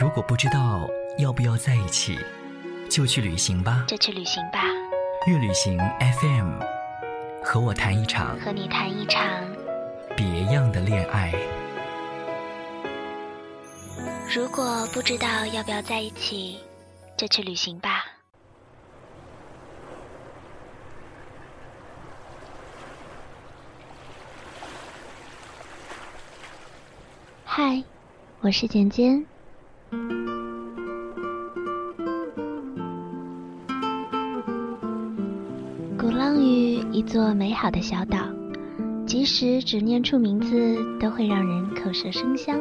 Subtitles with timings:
[0.00, 2.18] 如果不知道要不要在一起，
[2.88, 3.84] 就去旅行吧。
[3.86, 4.62] 就去旅行吧。
[5.26, 5.78] 月旅行
[6.22, 6.58] FM，
[7.44, 9.22] 和我谈一场，和你谈一场
[10.16, 11.34] 别样的恋爱。
[14.34, 16.58] 如果不知道要不要在一起，
[17.18, 18.06] 就去旅行吧。
[27.44, 27.84] 嗨，
[28.40, 29.22] 我是简简。
[37.00, 38.18] 一座美好的小岛，
[39.06, 42.60] 即使只念出名字，都会让人口舌生香。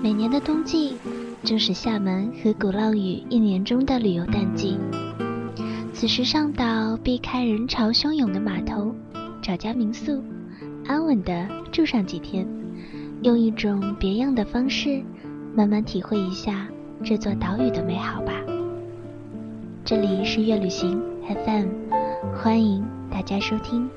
[0.00, 0.94] 每年的冬季，
[1.42, 4.78] 正是厦门和鼓浪屿一年中的旅游淡季。
[5.92, 8.94] 此时上岛，避开人潮汹涌的码头，
[9.42, 10.22] 找家民宿，
[10.86, 12.46] 安稳的住上几天，
[13.24, 15.02] 用一种别样的方式。
[15.56, 16.68] 慢慢体会一下
[17.02, 18.32] 这座岛屿的美好吧。
[19.84, 21.66] 这里是月旅行 FM，
[22.40, 23.88] 欢迎大家收听。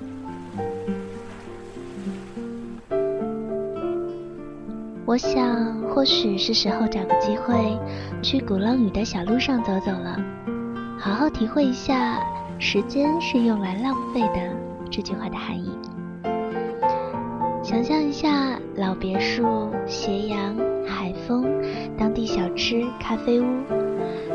[5.06, 7.78] 我想，或许是时候找个机会
[8.22, 10.18] 去鼓浪屿的小路上走走了，
[10.98, 12.20] 好好体会一下
[12.58, 14.56] “时间是用来浪费的”
[14.90, 15.72] 这句话的含义。
[17.62, 20.56] 想象一下，老别墅、斜阳。
[20.86, 21.46] 海风、
[21.98, 23.46] 当地小吃、咖啡屋，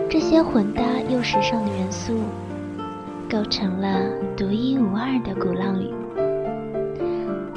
[0.09, 2.21] 这些混搭又时尚的元素，
[3.31, 5.93] 构成了独一无二的鼓浪屿。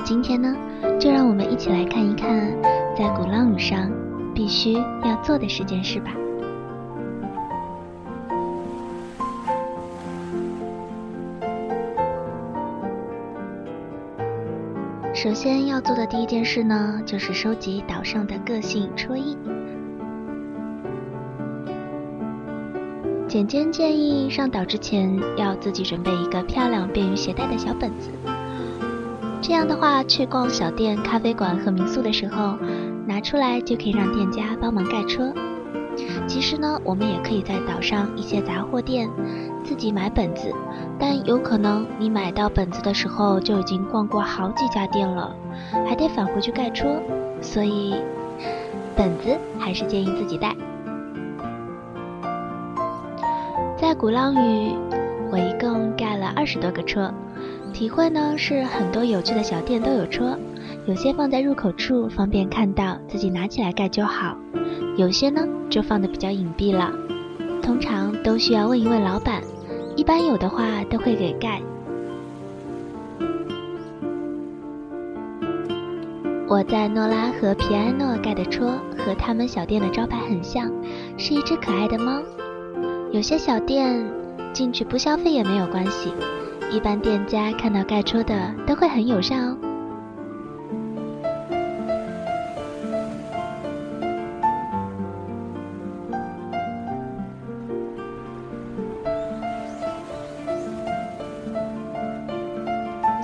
[0.03, 0.53] 今天呢，
[1.00, 2.52] 就让我们一起来看一看，
[2.97, 3.89] 在鼓浪屿上
[4.36, 6.11] 必须要做的十件事吧。
[15.13, 19.38] 首先要做的第一件事呢，就是收集岛上的个性戳印。
[23.32, 28.09] 简简建议上岛之前要自己准备一个漂亮、便于携带的小本子，
[29.42, 32.58] 这样的话，去逛小店、咖啡馆和民宿的时候，
[33.08, 35.31] 拿出来就可以让店家帮忙盖戳。
[36.28, 39.09] 其实呢，我们也可以在岛上一些杂货店
[39.64, 40.53] 自己买本子。
[41.00, 45.34] 但有可能你买到本子的时候就已经逛过好几家店了，
[45.88, 47.02] 还得返回去盖戳，
[47.41, 47.96] 所以
[48.94, 50.53] 本子还是建议自己带。
[53.91, 54.74] 在鼓浪屿，
[55.34, 57.13] 我一共盖了二十多个戳，
[57.74, 60.34] 体会呢是很多有趣的小店都有戳，
[60.85, 64.34] 有些放在入口处方便看到，自己拿起来盖就好；
[64.96, 66.90] 有些呢就放的比较隐蔽了，
[67.62, 69.41] 通常都需要问一问老板。
[69.97, 71.62] 一般有的话都会给盖。
[76.47, 80.72] 我在诺拉和皮埃诺盖的戳和他们小店的招牌很像，
[81.18, 82.22] 是一只可爱的猫。
[83.11, 84.03] 有些小店
[84.53, 86.13] 进去不消费也没有关系，
[86.72, 89.57] 一般店家看到盖戳的都会很友善哦。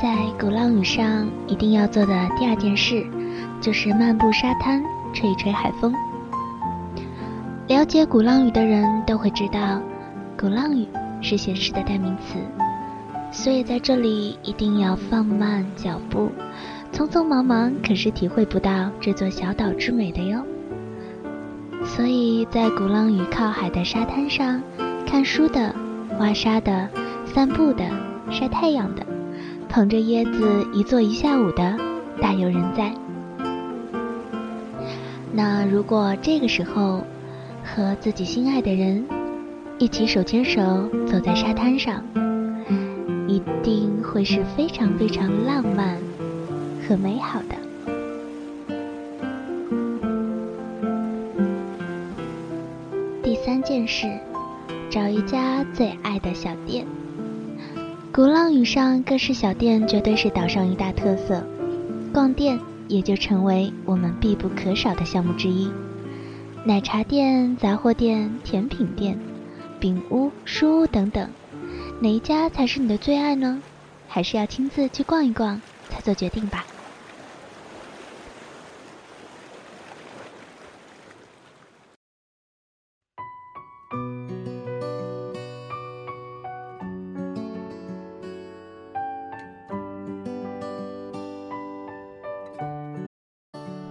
[0.01, 3.05] 在鼓浪屿上一定要做的第二件事，
[3.61, 4.83] 就是漫步沙滩，
[5.13, 5.93] 吹一吹海风。
[7.67, 9.81] 了解鼓浪屿的人都会知道，
[10.39, 10.87] 鼓浪屿
[11.21, 12.37] 是闲适的代名词，
[13.29, 16.31] 所以在这里一定要放慢脚步，
[16.93, 20.41] 匆匆忙忙可是体会不到这座小岛之美的哟。
[21.83, 24.61] 所以在鼓浪屿靠海的沙滩上，
[25.05, 25.75] 看书的、
[26.19, 26.87] 挖沙的、
[27.25, 27.83] 散步的、
[28.31, 29.05] 晒太阳的。
[29.67, 31.77] 捧着椰子一坐一下午的，
[32.21, 32.93] 大有人在。
[35.33, 37.03] 那如果这个时候
[37.77, 39.05] 和自己心爱的人
[39.77, 42.03] 一起手牵手走在沙滩上，
[43.27, 45.95] 一定会是非常非常浪漫
[46.81, 47.55] 和美好的。
[53.21, 54.07] 第三件事，
[54.89, 56.83] 找一家最爱的小店。
[58.11, 61.43] 鼓浪屿上各式小店绝对是岛上一大特色，
[62.11, 65.69] 逛店也就成为我们必不可少的项目之一。
[66.67, 69.17] 奶茶店、杂货店、甜品店、
[69.79, 71.29] 饼屋、书屋等等，
[72.01, 73.63] 哪一家才是你的最爱呢？
[74.05, 76.65] 还是要亲自去逛一逛才做决定吧。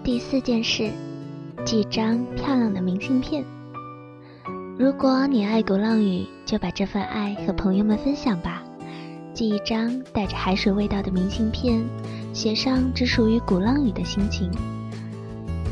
[0.05, 0.93] 第四件事，
[1.67, 3.45] 寄一张漂亮的明信片。
[4.79, 8.63] 如果你爱鼓浪屿，就把这份爱和朋友们分享吧。
[9.35, 11.85] 寄一张带着海水味道的明信片，
[12.33, 14.49] 写上只属于鼓浪屿的心情。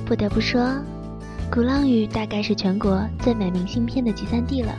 [0.04, 0.68] 不得不说，
[1.48, 4.74] 鼓浪屿大概是全国最美明信片的集散地了。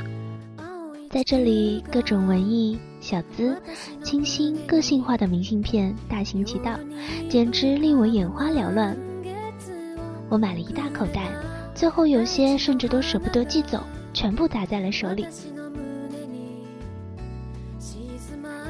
[1.09, 3.57] 在这里，各种文艺、小资、
[4.03, 6.77] 清新、个性化的明信片大行其道，
[7.29, 8.97] 简直令我眼花缭乱。
[10.29, 11.29] 我买了一大口袋，
[11.73, 13.79] 最后有些甚至都舍不得寄走，
[14.13, 15.27] 全部砸在了手里。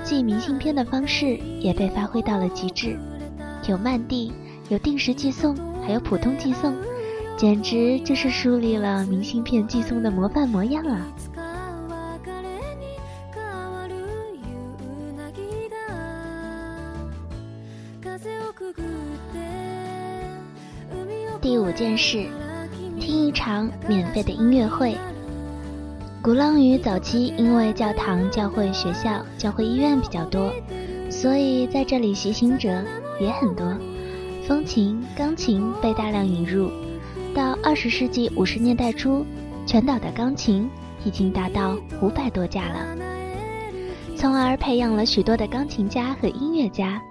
[0.04, 2.98] 寄明信片的方式也被发挥到了极致，
[3.68, 4.32] 有慢递，
[4.70, 6.76] 有定时寄送，还有普通寄送，
[7.38, 11.08] 简直就是树立了明信片寄送的模范模样啊！
[21.76, 22.26] 件事，
[23.02, 24.96] 听一场免费的音乐会。
[26.22, 30.50] 鼓浪屿早期因为教堂、教会、学校、教会医院比较多，
[31.12, 32.82] 所以在这里习行者
[33.20, 33.78] 也很多。
[34.48, 36.72] 风琴、钢琴被大量引入，
[37.34, 39.26] 到二十世纪五十年代初，
[39.66, 40.70] 全岛的钢琴
[41.04, 42.86] 已经达到五百多架了，
[44.16, 47.02] 从而培养了许多的钢琴家和音乐家，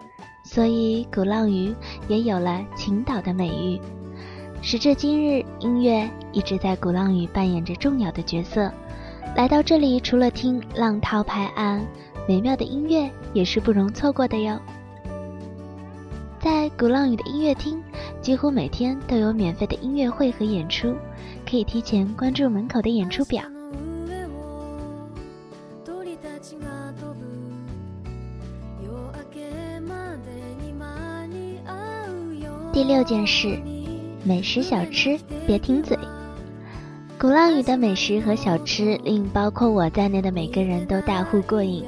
[0.42, 1.74] 所以鼓浪屿
[2.08, 3.78] 也有了“琴岛”的美誉。
[4.66, 8.72] 时至今日，音乐一直在鼓浪屿扮演着重要的角色。
[9.36, 11.84] 来到这里，除了听浪涛拍岸，
[12.26, 14.58] 美妙的音乐也是不容错过的哟。
[16.40, 17.78] 在鼓浪屿的音乐厅，
[18.22, 20.96] 几乎每天都有免费的音乐会和演出，
[21.46, 23.44] 可以提前关注门口的演出表。
[32.72, 33.56] 第六件事，
[34.26, 35.98] 美食小吃别停嘴。
[37.18, 41.84] 鼓浪屿的美食和小吃令包括我在内的每个人都大呼过瘾。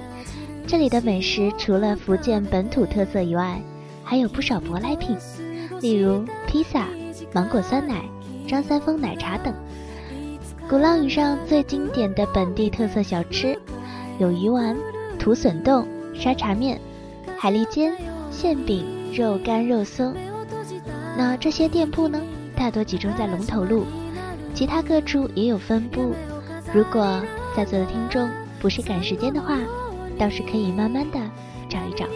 [0.66, 3.58] 这里的美食除了福建本土特色以外，
[4.04, 5.16] 还有不少舶来品，
[5.80, 6.86] 例如披萨、
[7.32, 8.04] 芒果酸奶、
[8.46, 9.54] 张三丰奶茶等。
[10.68, 13.58] 鼓浪屿上最经典的本地特色小吃
[14.18, 14.76] 有鱼丸、
[15.18, 16.78] 土笋冻、沙茶面、
[17.38, 17.96] 海蛎煎、
[18.30, 18.84] 馅饼、
[19.14, 20.14] 肉干、肉松。
[21.16, 22.20] 那这些店铺呢，
[22.54, 23.86] 大多集中在龙头路。
[24.54, 26.14] 其他各处也有分布，
[26.72, 27.22] 如果
[27.54, 28.28] 在座的听众
[28.60, 29.58] 不是赶时间的话，
[30.18, 31.18] 倒是可以慢慢的
[31.68, 32.06] 找一找。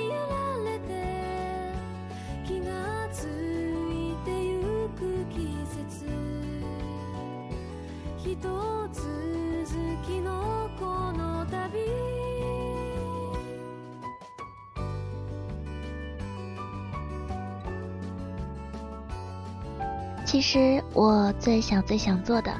[20.30, 22.54] 其实我最想最想做的，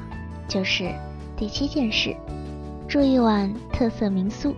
[0.45, 0.93] 就是
[1.37, 2.13] 第七件事，
[2.85, 4.53] 住一晚特色民宿。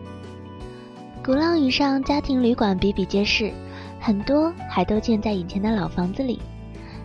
[1.24, 3.54] 鼓浪屿上家庭旅馆比比皆是，
[4.02, 6.40] 很多还都建在以前的老房子里，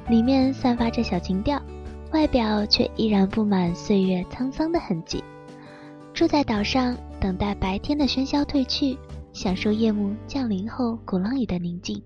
[0.08, 1.60] 里面散发着小情调，
[2.14, 5.22] 外表却依然布满岁月沧桑的痕迹。
[6.14, 8.96] 住在岛上，等待白天的喧嚣退去，
[9.34, 12.02] 享受夜幕降临后鼓浪屿的宁静。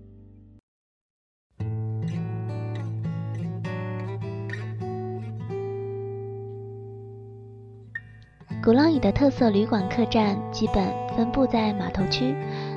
[8.63, 12.33] 鼓浪屿的特色旅馆客栈基本分布在码头区、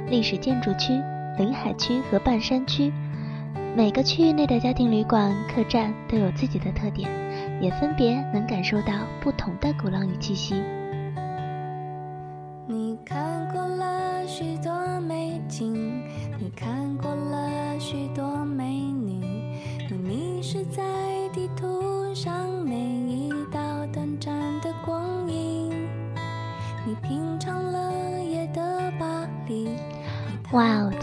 [0.08, 1.00] 历史建筑区、
[1.38, 2.92] 临海区和半山区。
[3.76, 7.08] 每个区域内的家庭旅馆客栈都有自己的特点，
[7.62, 10.60] 也分别能感受到不同的鼓浪屿气息。
[12.66, 16.02] 你看过了许多美景，
[16.36, 17.14] 你看过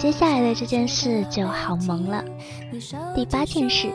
[0.03, 2.21] 接下来的这件事就好萌了。
[3.15, 3.87] 第八件事，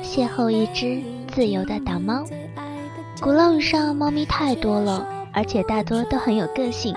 [0.00, 1.02] 邂逅一只
[1.34, 2.22] 自由的大猫。
[3.20, 6.94] 鼓浪屿上猫咪太多了，而且大多都很有个性，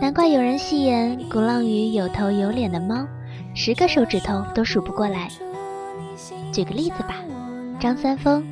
[0.00, 3.06] 难怪有人戏言鼓浪屿有头有脸的猫，
[3.54, 5.28] 十个手指头都数不过来。
[6.52, 7.14] 举个例子吧，
[7.78, 8.44] 张三丰、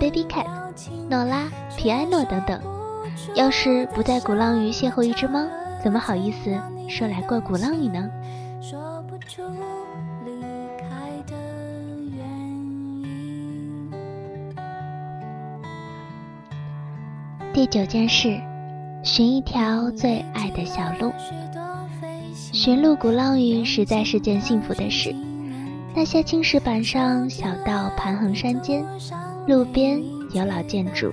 [0.00, 0.46] Baby Cat、
[1.08, 1.44] 诺拉、
[1.76, 2.60] 皮埃诺等等。
[3.36, 5.46] 要是不在鼓浪屿邂逅一只猫，
[5.84, 8.10] 怎么好意思说来过鼓浪屿呢？
[8.62, 9.42] 说不出
[10.24, 10.30] 离
[10.78, 10.86] 开
[11.26, 11.34] 的
[12.16, 12.24] 原
[13.02, 13.90] 因
[17.52, 18.40] 第九件事，
[19.02, 21.12] 寻一条最爱的小路。
[22.32, 25.12] 寻路鼓浪屿实在是件幸福的事。
[25.92, 28.84] 那些青石板上小道盘横山间，
[29.48, 30.00] 路边
[30.32, 31.12] 有老建筑，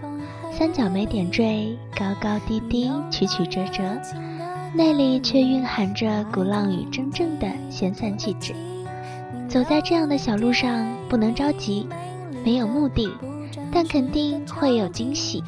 [0.52, 3.84] 三角梅点缀，高高低低，曲曲折折，
[4.74, 8.54] 内里却蕴含着鼓浪屿真正的闲散气质。
[9.48, 11.88] 走在这样的小路上，不能着急，
[12.46, 13.10] 没有目的，
[13.72, 15.44] 但肯定会有惊喜。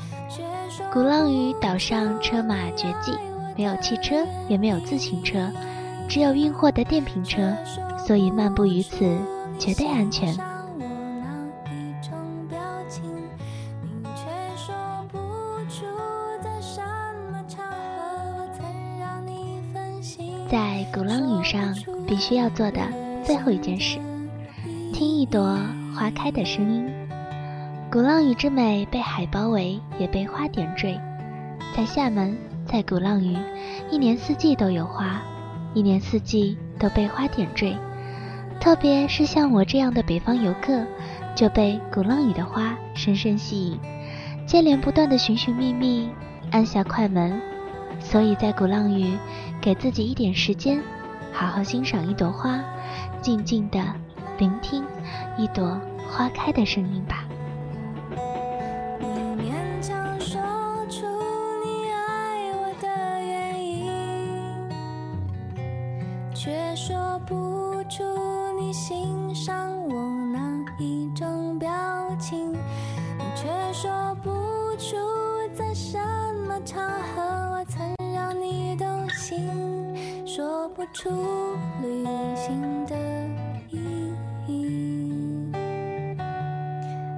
[0.92, 3.14] 鼓浪屿岛上车马绝迹，
[3.56, 5.50] 没有汽车，也没有自行车，
[6.10, 7.56] 只有运货的电瓶车，
[8.06, 9.18] 所以漫步于此
[9.60, 10.36] 绝对安全。
[21.52, 21.76] 上，
[22.08, 22.80] 必须要做的
[23.26, 24.00] 最后一件事，
[24.94, 25.60] 听一朵
[25.94, 26.90] 花开的声音。
[27.92, 30.98] 鼓浪屿之美被海包围，也被花点缀。
[31.76, 33.36] 在厦门，在鼓浪屿，
[33.90, 35.22] 一年四季都有花，
[35.74, 37.76] 一年四季都被花点缀。
[38.62, 40.86] 特别是像我这样的北方游客，
[41.36, 43.80] 就被鼓浪屿的花深深吸引，
[44.46, 46.08] 接连不断的寻寻觅觅，
[46.52, 47.42] 按下快门。
[48.00, 49.18] 所以在鼓浪屿，
[49.60, 50.82] 给自己一点时间，
[51.34, 52.60] 好好欣赏一朵花，
[53.22, 53.80] 静静的
[54.38, 54.84] 聆听
[55.38, 57.26] 一朵花开的声音吧。
[59.00, 59.08] 你
[59.42, 60.40] 勉强说
[60.90, 61.06] 出
[61.64, 62.88] 你爱我的
[63.24, 64.70] 原因
[66.34, 68.04] 却说不出
[68.60, 70.40] 你欣赏我哪
[70.78, 71.70] 一种表
[72.20, 74.30] 情，你却说不
[74.78, 74.96] 出
[75.56, 75.98] 在什
[76.48, 76.84] 么场
[77.16, 77.22] 合
[77.54, 81.10] 我曾让你动心，说不出
[81.82, 82.04] 旅
[82.36, 82.96] 行的
[83.70, 84.14] 意
[84.48, 85.52] 义，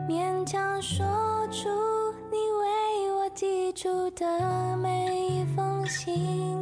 [0.08, 1.06] 勉强说
[1.52, 1.70] 出
[2.32, 6.53] 你为我寄出的每一封信，